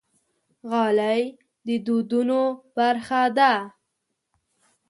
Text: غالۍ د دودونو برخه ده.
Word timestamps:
غالۍ 0.69 1.21
د 1.65 1.67
دودونو 1.85 2.41
برخه 2.75 3.21
ده. 3.37 3.53